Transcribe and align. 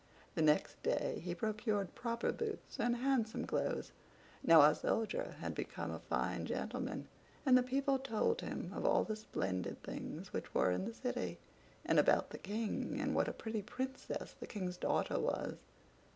The 0.33 0.41
next 0.41 0.81
day 0.81 1.21
he 1.23 1.35
procured 1.35 1.93
proper 1.93 2.31
boots 2.31 2.79
and 2.79 2.95
handsome 2.95 3.45
clothes. 3.45 3.91
Now 4.41 4.61
our 4.61 4.73
Soldier 4.73 5.35
had 5.41 5.53
become 5.53 5.91
a 5.91 5.99
fine 5.99 6.47
gentleman; 6.47 7.07
and 7.45 7.55
the 7.55 7.61
people 7.61 7.99
told 7.99 8.41
him 8.41 8.71
of 8.73 8.83
all 8.83 9.03
the 9.03 9.15
splendid 9.15 9.83
things 9.83 10.33
which 10.33 10.55
were 10.55 10.71
in 10.71 10.85
their 10.85 10.93
city, 10.95 11.37
and 11.85 11.99
about 11.99 12.31
the 12.31 12.39
King, 12.39 12.99
and 12.99 13.13
what 13.13 13.27
a 13.27 13.31
pretty 13.31 13.61
Princess 13.61 14.33
the 14.39 14.47
King's 14.47 14.75
daughter 14.77 15.19
was. 15.19 15.57